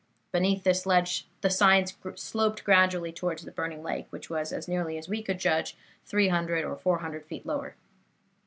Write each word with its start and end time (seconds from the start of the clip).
Beneath 0.31 0.63
this 0.63 0.87
ledge 0.87 1.27
the 1.41 1.51
sides 1.51 1.95
sloped 2.15 2.63
gradually 2.63 3.11
towards 3.11 3.43
the 3.45 3.51
burning 3.51 3.83
lake, 3.83 4.07
which 4.09 4.31
was, 4.31 4.51
as 4.51 4.67
nearly 4.67 4.97
as 4.97 5.07
we 5.07 5.21
could 5.21 5.37
judge, 5.37 5.77
300 6.07 6.65
or 6.65 6.75
400 6.75 7.23
feet 7.23 7.45
lower. 7.45 7.75